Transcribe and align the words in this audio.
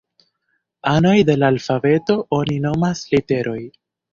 Anojn 0.91 1.21
de 1.27 1.35
la 1.41 1.51
alfabeto 1.53 2.17
oni 2.39 2.59
nomas 2.67 3.07
literoj. 3.15 3.59